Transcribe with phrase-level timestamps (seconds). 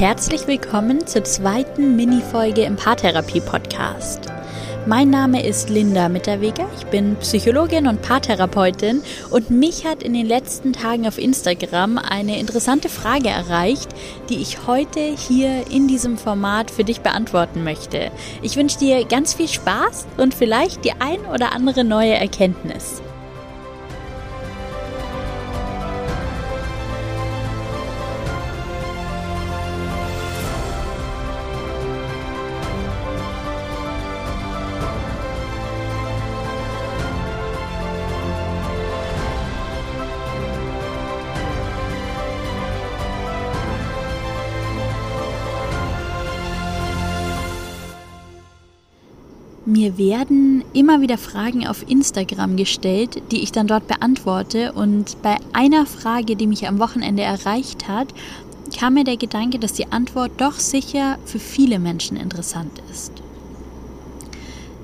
[0.00, 4.32] herzlich willkommen zur zweiten Minifolge im Paartherapie-Podcast.
[4.86, 10.24] Mein Name ist Linda Mitterweger, ich bin Psychologin und Paartherapeutin und mich hat in den
[10.24, 13.90] letzten Tagen auf Instagram eine interessante Frage erreicht,
[14.30, 18.10] die ich heute hier in diesem Format für dich beantworten möchte.
[18.40, 23.02] Ich wünsche dir ganz viel Spaß und vielleicht die ein oder andere neue Erkenntnis.
[50.00, 54.72] Werden immer wieder Fragen auf Instagram gestellt, die ich dann dort beantworte.
[54.72, 58.08] Und bei einer Frage, die mich am Wochenende erreicht hat,
[58.74, 63.12] kam mir der Gedanke, dass die Antwort doch sicher für viele Menschen interessant ist.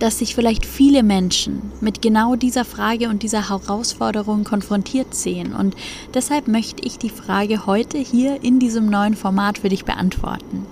[0.00, 5.54] Dass sich vielleicht viele Menschen mit genau dieser Frage und dieser Herausforderung konfrontiert sehen.
[5.54, 5.74] Und
[6.12, 10.66] deshalb möchte ich die Frage heute hier in diesem neuen Format für dich beantworten.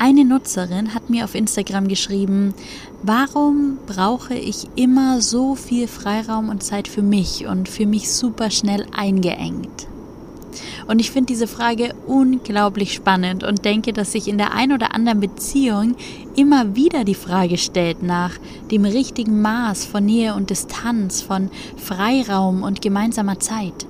[0.00, 2.54] Eine Nutzerin hat mir auf Instagram geschrieben,
[3.02, 8.52] warum brauche ich immer so viel Freiraum und Zeit für mich und für mich super
[8.52, 9.88] schnell eingeengt?
[10.86, 14.94] Und ich finde diese Frage unglaublich spannend und denke, dass sich in der ein oder
[14.94, 15.96] anderen Beziehung
[16.36, 18.38] immer wieder die Frage stellt nach
[18.70, 23.86] dem richtigen Maß von Nähe und Distanz, von Freiraum und gemeinsamer Zeit.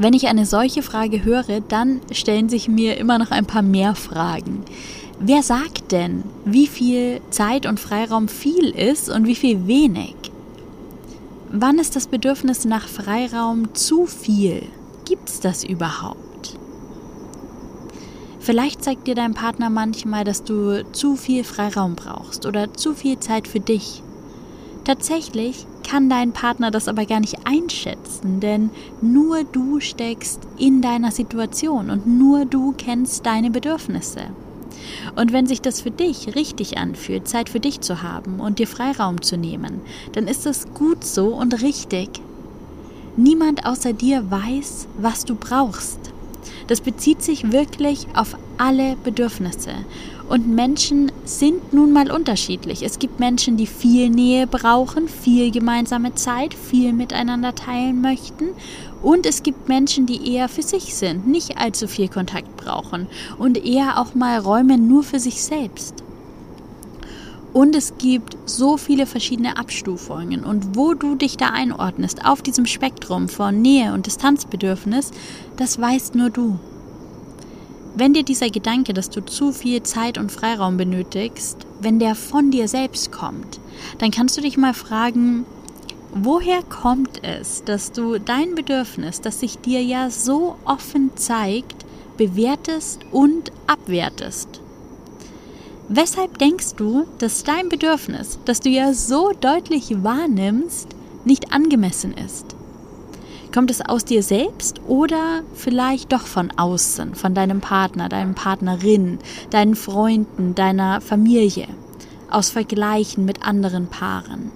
[0.00, 3.94] Wenn ich eine solche Frage höre, dann stellen sich mir immer noch ein paar mehr
[3.94, 4.64] Fragen.
[5.18, 10.16] Wer sagt denn, wie viel Zeit und Freiraum viel ist und wie viel wenig?
[11.52, 14.62] Wann ist das Bedürfnis nach Freiraum zu viel?
[15.04, 16.56] Gibt es das überhaupt?
[18.38, 23.20] Vielleicht zeigt dir dein Partner manchmal, dass du zu viel Freiraum brauchst oder zu viel
[23.20, 24.02] Zeit für dich.
[24.84, 28.70] Tatsächlich kann dein Partner das aber gar nicht einschätzen, denn
[29.00, 34.20] nur du steckst in deiner Situation und nur du kennst deine Bedürfnisse.
[35.16, 38.68] Und wenn sich das für dich richtig anfühlt, Zeit für dich zu haben und dir
[38.68, 39.80] Freiraum zu nehmen,
[40.12, 42.08] dann ist das gut so und richtig.
[43.16, 46.09] Niemand außer dir weiß, was du brauchst.
[46.70, 49.72] Das bezieht sich wirklich auf alle Bedürfnisse.
[50.28, 52.84] Und Menschen sind nun mal unterschiedlich.
[52.84, 58.50] Es gibt Menschen, die viel Nähe brauchen, viel gemeinsame Zeit, viel miteinander teilen möchten.
[59.02, 63.58] Und es gibt Menschen, die eher für sich sind, nicht allzu viel Kontakt brauchen und
[63.66, 66.04] eher auch mal räumen nur für sich selbst.
[67.52, 70.44] Und es gibt so viele verschiedene Abstufungen.
[70.44, 75.10] Und wo du dich da einordnest auf diesem Spektrum von Nähe und Distanzbedürfnis,
[75.56, 76.58] das weißt nur du.
[77.96, 82.52] Wenn dir dieser Gedanke, dass du zu viel Zeit und Freiraum benötigst, wenn der von
[82.52, 83.58] dir selbst kommt,
[83.98, 85.44] dann kannst du dich mal fragen,
[86.14, 91.84] woher kommt es, dass du dein Bedürfnis, das sich dir ja so offen zeigt,
[92.16, 94.60] bewertest und abwertest?
[95.92, 100.86] Weshalb denkst du, dass dein Bedürfnis, das du ja so deutlich wahrnimmst,
[101.24, 102.54] nicht angemessen ist?
[103.52, 109.18] Kommt es aus dir selbst oder vielleicht doch von außen, von deinem Partner, deinem Partnerin,
[109.50, 111.66] deinen Freunden, deiner Familie,
[112.30, 114.52] aus Vergleichen mit anderen Paaren?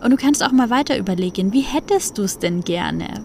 [0.00, 3.24] Und du kannst auch mal weiter überlegen, wie hättest du es denn gerne?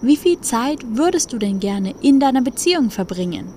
[0.00, 3.52] Wie viel Zeit würdest du denn gerne in deiner Beziehung verbringen?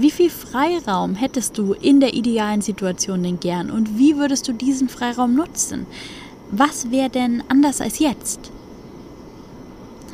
[0.00, 4.52] Wie viel Freiraum hättest du in der idealen Situation denn gern und wie würdest du
[4.52, 5.86] diesen Freiraum nutzen?
[6.52, 8.52] Was wäre denn anders als jetzt?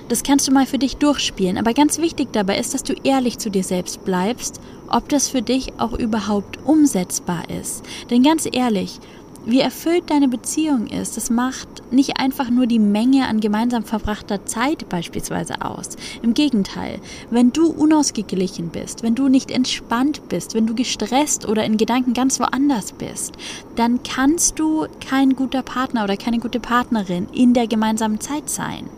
[0.08, 3.36] Das kannst du mal für dich durchspielen, aber ganz wichtig dabei ist, dass du ehrlich
[3.36, 4.58] zu dir selbst bleibst,
[4.88, 7.84] ob das für dich auch überhaupt umsetzbar ist.
[8.08, 9.00] Denn ganz ehrlich,
[9.46, 14.46] wie erfüllt deine Beziehung ist, das macht nicht einfach nur die Menge an gemeinsam verbrachter
[14.46, 15.90] Zeit beispielsweise aus.
[16.22, 16.98] Im Gegenteil,
[17.30, 22.14] wenn du unausgeglichen bist, wenn du nicht entspannt bist, wenn du gestresst oder in Gedanken
[22.14, 23.34] ganz woanders bist,
[23.76, 28.88] dann kannst du kein guter Partner oder keine gute Partnerin in der gemeinsamen Zeit sein.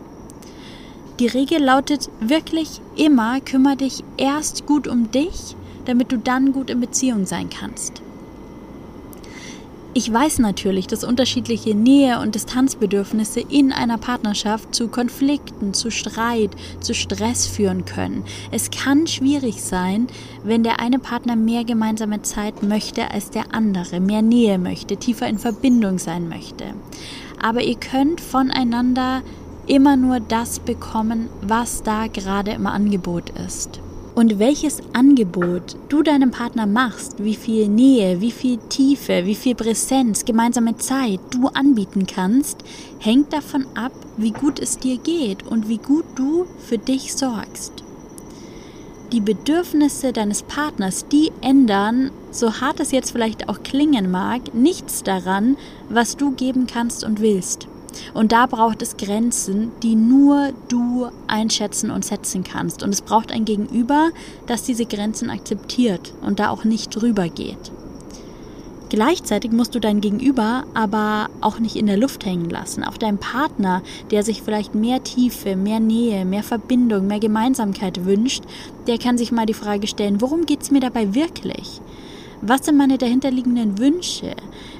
[1.19, 5.55] Die Regel lautet wirklich immer, kümmere dich erst gut um dich,
[5.85, 8.01] damit du dann gut in Beziehung sein kannst.
[9.97, 16.51] Ich weiß natürlich, dass unterschiedliche Nähe- und Distanzbedürfnisse in einer Partnerschaft zu Konflikten, zu Streit,
[16.81, 18.23] zu Stress führen können.
[18.51, 20.05] Es kann schwierig sein,
[20.43, 25.27] wenn der eine Partner mehr gemeinsame Zeit möchte als der andere, mehr Nähe möchte, tiefer
[25.27, 26.65] in Verbindung sein möchte.
[27.41, 29.23] Aber ihr könnt voneinander
[29.65, 33.81] immer nur das bekommen, was da gerade im Angebot ist.
[34.17, 39.53] Und welches Angebot du deinem Partner machst, wie viel Nähe, wie viel Tiefe, wie viel
[39.53, 42.63] Präsenz, gemeinsame Zeit du anbieten kannst,
[42.97, 47.83] hängt davon ab, wie gut es dir geht und wie gut du für dich sorgst.
[49.11, 55.03] Die Bedürfnisse deines Partners, die ändern, so hart es jetzt vielleicht auch klingen mag, nichts
[55.03, 55.57] daran,
[55.89, 57.67] was du geben kannst und willst.
[58.13, 62.83] Und da braucht es Grenzen, die nur du einschätzen und setzen kannst.
[62.83, 64.09] Und es braucht ein Gegenüber,
[64.45, 67.71] das diese Grenzen akzeptiert und da auch nicht drüber geht.
[68.89, 72.85] Gleichzeitig musst du dein Gegenüber aber auch nicht in der Luft hängen lassen.
[72.85, 78.43] Auch dein Partner, der sich vielleicht mehr Tiefe, mehr Nähe, mehr Verbindung, mehr Gemeinsamkeit wünscht,
[78.87, 81.81] der kann sich mal die Frage stellen, worum geht es mir dabei wirklich?
[82.41, 84.35] Was sind meine dahinterliegenden Wünsche?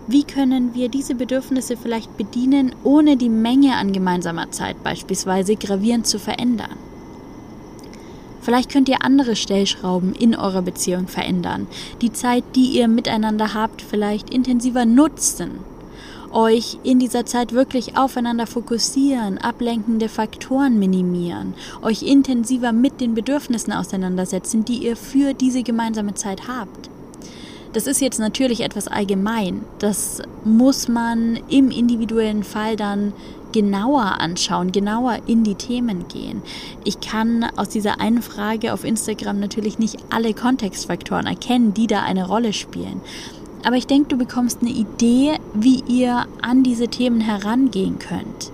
[0.06, 6.06] Wie können wir diese Bedürfnisse vielleicht bedienen, ohne die Menge an gemeinsamer Zeit beispielsweise gravierend
[6.06, 6.78] zu verändern?
[8.42, 11.68] Vielleicht könnt ihr andere Stellschrauben in eurer Beziehung verändern,
[12.02, 15.60] die Zeit, die ihr miteinander habt, vielleicht intensiver nutzen,
[16.32, 23.74] euch in dieser Zeit wirklich aufeinander fokussieren, ablenkende Faktoren minimieren, euch intensiver mit den Bedürfnissen
[23.74, 26.92] auseinandersetzen, die ihr für diese gemeinsame Zeit habt.
[27.78, 29.62] Das ist jetzt natürlich etwas allgemein.
[29.78, 33.14] Das muss man im individuellen Fall dann
[33.52, 36.42] genauer anschauen, genauer in die Themen gehen.
[36.86, 42.02] Ich kann aus dieser einen Frage auf Instagram natürlich nicht alle Kontextfaktoren erkennen, die da
[42.02, 43.00] eine Rolle spielen.
[43.64, 48.52] Aber ich denke, du bekommst eine Idee, wie ihr an diese Themen herangehen könnt.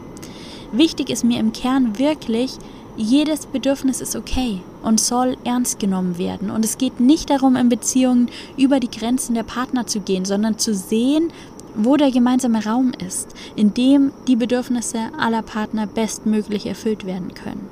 [0.73, 2.57] Wichtig ist mir im Kern wirklich,
[2.95, 6.51] jedes Bedürfnis ist okay und soll ernst genommen werden.
[6.51, 10.57] Und es geht nicht darum, in Beziehungen über die Grenzen der Partner zu gehen, sondern
[10.59, 11.31] zu sehen,
[11.75, 17.67] wo der gemeinsame Raum ist, in dem die Bedürfnisse aller Partner bestmöglich erfüllt werden können.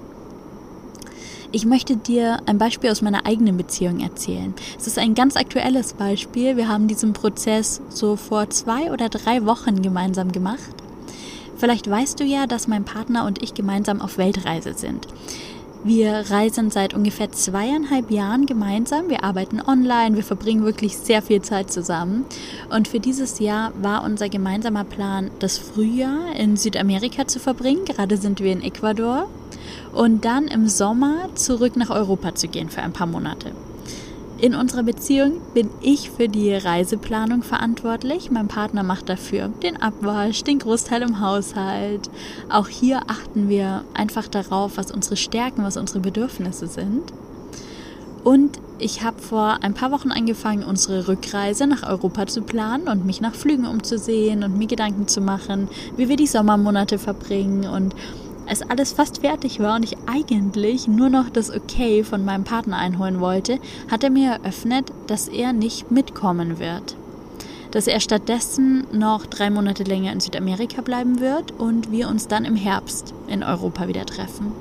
[1.54, 4.54] Ich möchte dir ein Beispiel aus meiner eigenen Beziehung erzählen.
[4.80, 6.56] Es ist ein ganz aktuelles Beispiel.
[6.56, 10.81] Wir haben diesen Prozess so vor zwei oder drei Wochen gemeinsam gemacht.
[11.62, 15.08] Vielleicht weißt du ja, dass mein Partner und ich gemeinsam auf Weltreise sind.
[15.84, 19.10] Wir reisen seit ungefähr zweieinhalb Jahren gemeinsam.
[19.10, 22.26] Wir arbeiten online, wir verbringen wirklich sehr viel Zeit zusammen.
[22.72, 27.86] Und für dieses Jahr war unser gemeinsamer Plan, das Frühjahr in Südamerika zu verbringen.
[27.86, 29.30] Gerade sind wir in Ecuador.
[29.94, 33.52] Und dann im Sommer zurück nach Europa zu gehen für ein paar Monate.
[34.42, 38.32] In unserer Beziehung bin ich für die Reiseplanung verantwortlich.
[38.32, 42.10] Mein Partner macht dafür den Abwasch, den Großteil im Haushalt.
[42.50, 47.04] Auch hier achten wir einfach darauf, was unsere Stärken, was unsere Bedürfnisse sind.
[48.24, 53.06] Und ich habe vor ein paar Wochen angefangen, unsere Rückreise nach Europa zu planen und
[53.06, 57.94] mich nach Flügen umzusehen und mir Gedanken zu machen, wie wir die Sommermonate verbringen und
[58.52, 62.78] als alles fast fertig war und ich eigentlich nur noch das Okay von meinem Partner
[62.78, 63.60] einholen wollte,
[63.90, 66.98] hat er mir eröffnet, dass er nicht mitkommen wird.
[67.72, 72.44] Dass er stattdessen noch drei Monate länger in Südamerika bleiben wird und wir uns dann
[72.44, 74.52] im Herbst in Europa wieder treffen.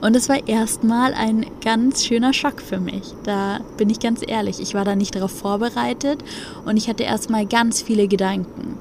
[0.00, 3.12] Und es war erstmal ein ganz schöner Schock für mich.
[3.22, 6.24] Da bin ich ganz ehrlich, ich war da nicht darauf vorbereitet
[6.64, 8.78] und ich hatte erstmal ganz viele Gedanken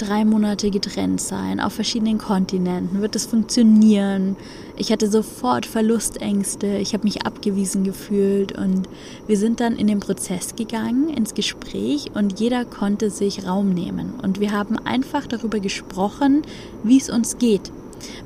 [0.00, 3.00] drei Monate getrennt sein, auf verschiedenen Kontinenten.
[3.00, 4.36] Wird es funktionieren?
[4.76, 8.88] Ich hatte sofort Verlustängste, ich habe mich abgewiesen gefühlt und
[9.26, 14.14] wir sind dann in den Prozess gegangen, ins Gespräch und jeder konnte sich Raum nehmen.
[14.22, 16.42] Und wir haben einfach darüber gesprochen,
[16.82, 17.70] wie es uns geht,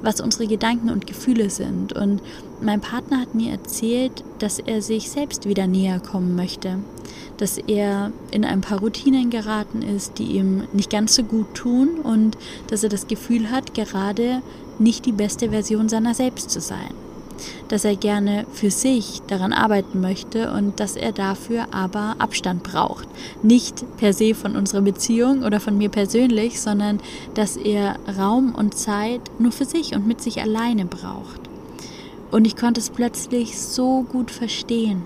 [0.03, 1.93] was unsere Gedanken und Gefühle sind.
[1.93, 2.21] Und
[2.61, 6.79] mein Partner hat mir erzählt, dass er sich selbst wieder näher kommen möchte
[7.37, 12.01] dass er in ein paar Routinen geraten ist, die ihm nicht ganz so gut tun
[12.03, 12.39] und
[12.69, 14.43] dass er das Gefühl hat, gerade
[14.79, 17.04] nicht die beste Version seiner selbst zu sein.
[17.69, 23.09] Dass er gerne für sich daran arbeiten möchte und dass er dafür aber Abstand braucht.
[23.43, 27.01] Nicht per se von unserer Beziehung oder von mir persönlich, sondern
[27.35, 31.41] dass er Raum und Zeit nur für sich und mit sich alleine braucht.
[32.31, 35.03] Und ich konnte es plötzlich so gut verstehen.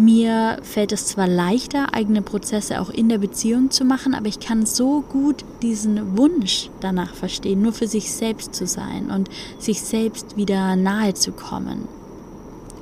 [0.00, 4.38] Mir fällt es zwar leichter, eigene Prozesse auch in der Beziehung zu machen, aber ich
[4.38, 9.28] kann so gut diesen Wunsch danach verstehen, nur für sich selbst zu sein und
[9.58, 11.88] sich selbst wieder nahe zu kommen.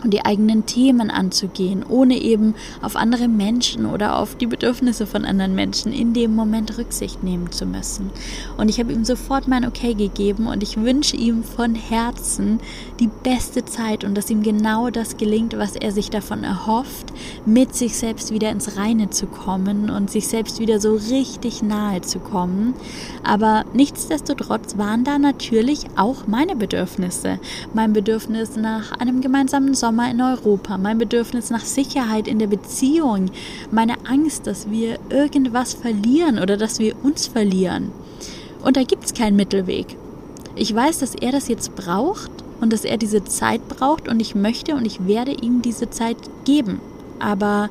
[0.06, 5.24] Und die eigenen Themen anzugehen, ohne eben auf andere Menschen oder auf die Bedürfnisse von
[5.24, 8.10] anderen Menschen in dem Moment Rücksicht nehmen zu müssen.
[8.56, 12.60] Und ich habe ihm sofort mein Okay gegeben und ich wünsche ihm von Herzen
[13.00, 17.12] die beste Zeit und dass ihm genau das gelingt, was er sich davon erhofft,
[17.44, 22.00] mit sich selbst wieder ins Reine zu kommen und sich selbst wieder so richtig nahe
[22.02, 22.74] zu kommen.
[23.24, 27.40] Aber nichtsdestotrotz waren da natürlich auch meine Bedürfnisse.
[27.74, 33.30] Mein Bedürfnis nach einem gemeinsamen Sommer in Europa, mein Bedürfnis nach Sicherheit in der Beziehung,
[33.70, 37.90] meine Angst, dass wir irgendwas verlieren oder dass wir uns verlieren.
[38.62, 39.96] Und da gibt es keinen Mittelweg.
[40.54, 44.34] Ich weiß, dass er das jetzt braucht und dass er diese Zeit braucht und ich
[44.34, 46.80] möchte und ich werde ihm diese Zeit geben.
[47.18, 47.70] Aber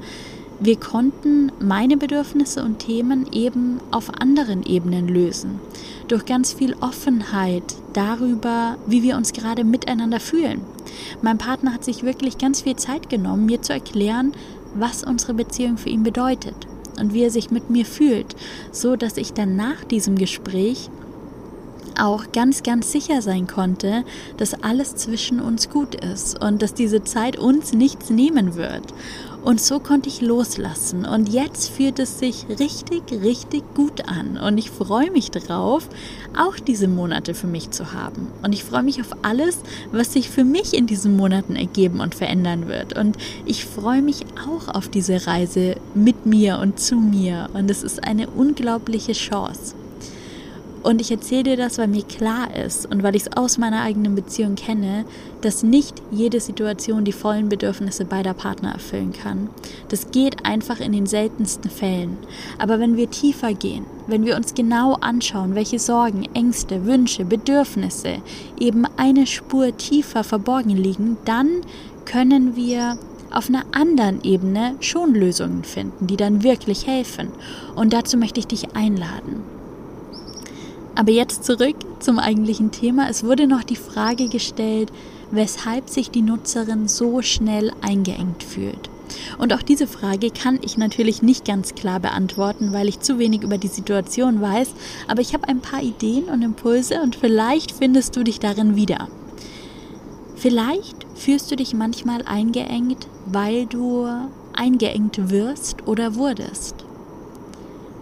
[0.59, 5.59] wir konnten meine Bedürfnisse und Themen eben auf anderen Ebenen lösen.
[6.07, 10.61] Durch ganz viel Offenheit darüber, wie wir uns gerade miteinander fühlen.
[11.21, 14.33] Mein Partner hat sich wirklich ganz viel Zeit genommen, mir zu erklären,
[14.75, 16.55] was unsere Beziehung für ihn bedeutet
[16.99, 18.35] und wie er sich mit mir fühlt,
[18.71, 20.89] so dass ich dann nach diesem Gespräch
[21.97, 24.03] auch ganz, ganz sicher sein konnte,
[24.37, 28.83] dass alles zwischen uns gut ist und dass diese Zeit uns nichts nehmen wird.
[29.45, 31.05] Und so konnte ich loslassen.
[31.05, 34.39] Und jetzt fühlt es sich richtig, richtig gut an.
[34.39, 35.87] Und ich freue mich darauf,
[36.35, 38.27] auch diese Monate für mich zu haben.
[38.41, 39.59] Und ich freue mich auf alles,
[39.91, 42.97] was sich für mich in diesen Monaten ergeben und verändern wird.
[42.97, 47.47] Und ich freue mich auch auf diese Reise mit mir und zu mir.
[47.53, 49.75] Und es ist eine unglaubliche Chance.
[50.85, 53.81] Und ich erzähle dir das, weil mir klar ist und weil ich es aus meiner
[53.81, 55.05] eigenen Beziehung kenne,
[55.41, 59.49] dass nicht jede Situation die vollen Bedürfnisse beider Partner erfüllen kann.
[59.89, 62.17] Das geht einfach in den seltensten Fällen.
[62.59, 68.17] Aber wenn wir tiefer gehen, wenn wir uns genau anschauen, welche Sorgen, Ängste, Wünsche, Bedürfnisse
[68.59, 71.49] eben eine Spur tiefer verborgen liegen, dann
[72.05, 72.99] können wir
[73.31, 77.29] auf einer anderen Ebene schon Lösungen finden, die dann wirklich helfen.
[77.75, 79.54] Und dazu möchte ich dich einladen.
[80.95, 83.09] Aber jetzt zurück zum eigentlichen Thema.
[83.09, 84.91] Es wurde noch die Frage gestellt,
[85.31, 88.89] weshalb sich die Nutzerin so schnell eingeengt fühlt.
[89.37, 93.43] Und auch diese Frage kann ich natürlich nicht ganz klar beantworten, weil ich zu wenig
[93.43, 94.69] über die Situation weiß,
[95.07, 99.07] aber ich habe ein paar Ideen und Impulse und vielleicht findest du dich darin wieder.
[100.35, 104.07] Vielleicht fühlst du dich manchmal eingeengt, weil du
[104.53, 106.85] eingeengt wirst oder wurdest.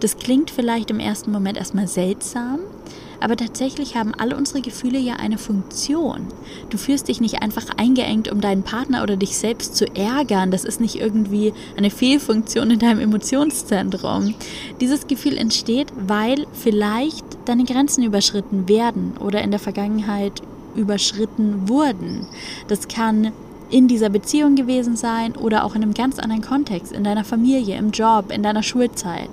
[0.00, 2.60] Das klingt vielleicht im ersten Moment erstmal seltsam,
[3.24, 6.26] aber tatsächlich haben alle unsere Gefühle ja eine Funktion.
[6.68, 10.50] Du fühlst dich nicht einfach eingeengt, um deinen Partner oder dich selbst zu ärgern.
[10.50, 14.34] Das ist nicht irgendwie eine Fehlfunktion in deinem Emotionszentrum.
[14.82, 20.42] Dieses Gefühl entsteht, weil vielleicht deine Grenzen überschritten werden oder in der Vergangenheit
[20.74, 22.26] überschritten wurden.
[22.68, 23.32] Das kann
[23.70, 27.78] in dieser Beziehung gewesen sein oder auch in einem ganz anderen Kontext, in deiner Familie,
[27.78, 29.30] im Job, in deiner Schulzeit.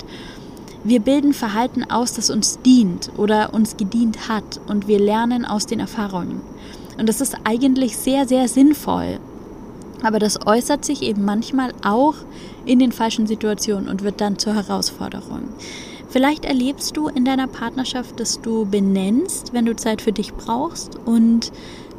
[0.83, 5.67] Wir bilden Verhalten aus, das uns dient oder uns gedient hat und wir lernen aus
[5.67, 6.41] den Erfahrungen.
[6.97, 9.19] Und das ist eigentlich sehr, sehr sinnvoll.
[10.01, 12.15] Aber das äußert sich eben manchmal auch
[12.65, 15.50] in den falschen Situationen und wird dann zur Herausforderung.
[16.09, 20.97] Vielleicht erlebst du in deiner Partnerschaft, dass du benennst, wenn du Zeit für dich brauchst
[21.05, 21.51] und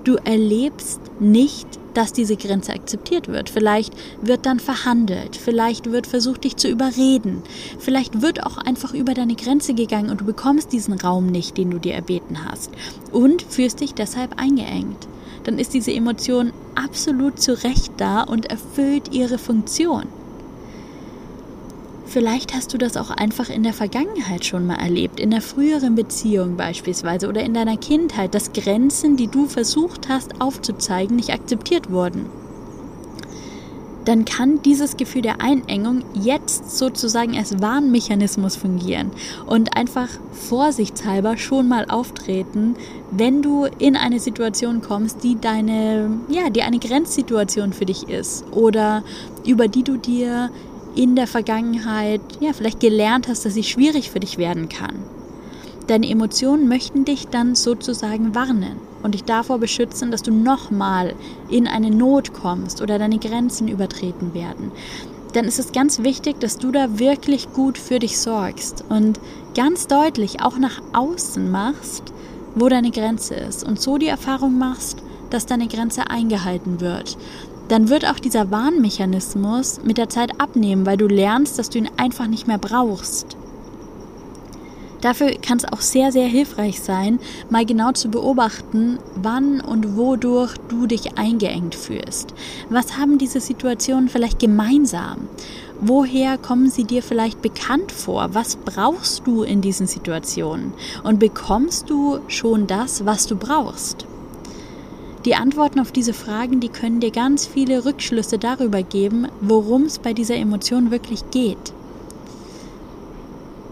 [0.04, 3.50] du erlebst nicht dass diese Grenze akzeptiert wird.
[3.50, 7.42] Vielleicht wird dann verhandelt, vielleicht wird versucht, dich zu überreden,
[7.78, 11.70] vielleicht wird auch einfach über deine Grenze gegangen und du bekommst diesen Raum nicht, den
[11.70, 12.70] du dir erbeten hast
[13.10, 15.08] und fühlst dich deshalb eingeengt.
[15.44, 20.04] Dann ist diese Emotion absolut zu Recht da und erfüllt ihre Funktion.
[22.12, 25.94] Vielleicht hast du das auch einfach in der Vergangenheit schon mal erlebt, in der früheren
[25.94, 31.90] Beziehung beispielsweise oder in deiner Kindheit, dass Grenzen, die du versucht hast aufzuzeigen, nicht akzeptiert
[31.90, 32.26] wurden.
[34.04, 39.12] Dann kann dieses Gefühl der Einengung jetzt sozusagen als Warnmechanismus fungieren
[39.46, 42.76] und einfach vorsichtshalber schon mal auftreten,
[43.10, 48.44] wenn du in eine Situation kommst, die deine, ja, die eine Grenzsituation für dich ist
[48.50, 49.02] oder
[49.46, 50.50] über die du dir
[50.94, 54.98] in der Vergangenheit ja vielleicht gelernt hast, dass sie schwierig für dich werden kann.
[55.86, 61.14] Deine Emotionen möchten dich dann sozusagen warnen und dich davor beschützen, dass du nochmal
[61.48, 64.70] in eine Not kommst oder deine Grenzen übertreten werden.
[65.32, 69.18] Dann ist es ganz wichtig, dass du da wirklich gut für dich sorgst und
[69.56, 72.12] ganz deutlich auch nach außen machst,
[72.54, 74.98] wo deine Grenze ist und so die Erfahrung machst,
[75.30, 77.16] dass deine Grenze eingehalten wird
[77.72, 81.88] dann wird auch dieser Warnmechanismus mit der Zeit abnehmen, weil du lernst, dass du ihn
[81.96, 83.38] einfach nicht mehr brauchst.
[85.00, 90.54] Dafür kann es auch sehr, sehr hilfreich sein, mal genau zu beobachten, wann und wodurch
[90.68, 92.34] du dich eingeengt fühlst.
[92.68, 95.28] Was haben diese Situationen vielleicht gemeinsam?
[95.80, 98.34] Woher kommen sie dir vielleicht bekannt vor?
[98.34, 100.74] Was brauchst du in diesen Situationen?
[101.04, 104.06] Und bekommst du schon das, was du brauchst?
[105.24, 110.00] Die Antworten auf diese Fragen, die können dir ganz viele Rückschlüsse darüber geben, worum es
[110.00, 111.72] bei dieser Emotion wirklich geht.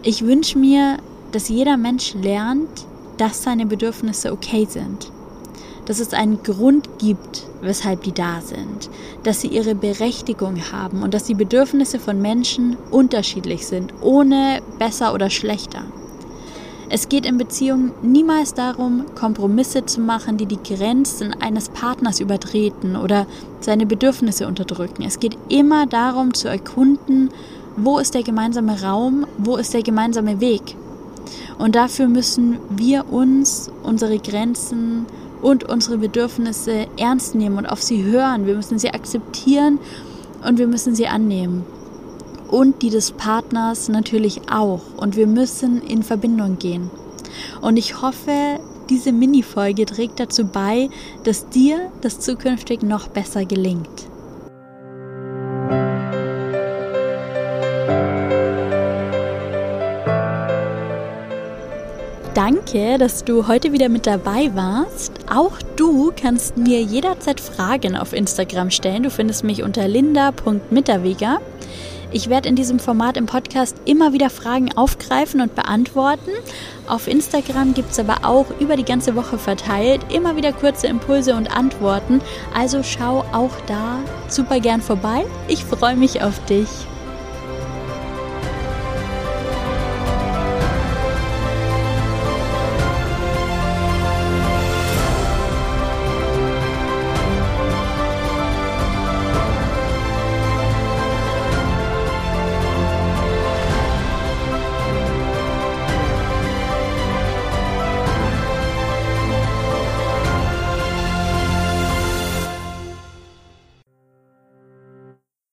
[0.03, 0.99] Ich wünsche mir,
[1.33, 2.87] dass jeder Mensch lernt,
[3.19, 5.11] dass seine Bedürfnisse okay sind.
[5.87, 8.89] Dass es einen Grund gibt, weshalb die da sind.
[9.25, 15.13] Dass sie ihre Berechtigung haben und dass die Bedürfnisse von Menschen unterschiedlich sind, ohne besser
[15.15, 15.83] oder schlechter.
[16.93, 22.97] Es geht in Beziehungen niemals darum, Kompromisse zu machen, die die Grenzen eines Partners übertreten
[22.97, 23.29] oder
[23.61, 25.05] seine Bedürfnisse unterdrücken.
[25.05, 27.31] Es geht immer darum zu erkunden,
[27.77, 30.75] wo ist der gemeinsame Raum, wo ist der gemeinsame Weg.
[31.59, 35.07] Und dafür müssen wir uns, unsere Grenzen
[35.43, 38.47] und unsere Bedürfnisse ernst nehmen und auf sie hören.
[38.47, 39.79] Wir müssen sie akzeptieren
[40.45, 41.65] und wir müssen sie annehmen.
[42.51, 44.81] Und die des Partners natürlich auch.
[44.97, 46.91] Und wir müssen in Verbindung gehen.
[47.61, 50.89] Und ich hoffe, diese Mini-Folge trägt dazu bei,
[51.23, 54.11] dass dir das zukünftig noch besser gelingt.
[62.35, 65.13] Danke, dass du heute wieder mit dabei warst.
[65.29, 69.03] Auch du kannst mir jederzeit Fragen auf Instagram stellen.
[69.03, 71.41] Du findest mich unter linda.mitterweger.
[72.13, 76.31] Ich werde in diesem Format im Podcast immer wieder Fragen aufgreifen und beantworten.
[76.89, 81.35] Auf Instagram gibt es aber auch über die ganze Woche verteilt immer wieder kurze Impulse
[81.35, 82.21] und Antworten.
[82.55, 85.25] Also schau auch da super gern vorbei.
[85.47, 86.69] Ich freue mich auf dich.